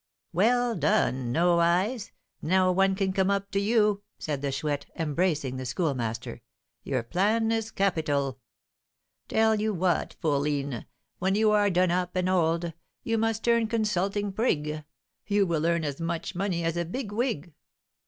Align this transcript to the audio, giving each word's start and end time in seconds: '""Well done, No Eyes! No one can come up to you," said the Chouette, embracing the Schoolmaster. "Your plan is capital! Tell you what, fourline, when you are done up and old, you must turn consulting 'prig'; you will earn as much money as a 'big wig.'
'""Well 0.33 0.75
done, 0.75 1.31
No 1.31 1.59
Eyes! 1.59 2.11
No 2.41 2.71
one 2.71 2.95
can 2.95 3.13
come 3.13 3.29
up 3.29 3.51
to 3.51 3.59
you," 3.59 4.01
said 4.17 4.41
the 4.41 4.51
Chouette, 4.51 4.87
embracing 4.95 5.57
the 5.57 5.65
Schoolmaster. 5.67 6.41
"Your 6.81 7.03
plan 7.03 7.51
is 7.51 7.69
capital! 7.69 8.39
Tell 9.27 9.53
you 9.61 9.75
what, 9.75 10.15
fourline, 10.19 10.85
when 11.19 11.35
you 11.35 11.51
are 11.51 11.69
done 11.69 11.91
up 11.91 12.15
and 12.15 12.27
old, 12.27 12.73
you 13.03 13.19
must 13.19 13.43
turn 13.43 13.67
consulting 13.67 14.33
'prig'; 14.33 14.83
you 15.27 15.45
will 15.45 15.67
earn 15.67 15.83
as 15.83 16.01
much 16.01 16.33
money 16.33 16.63
as 16.63 16.75
a 16.77 16.83
'big 16.85 17.11
wig.' 17.11 17.53